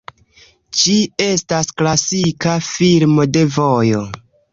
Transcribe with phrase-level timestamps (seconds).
[0.77, 0.93] Ĝi
[1.25, 4.01] estas klasika filmo de vojo.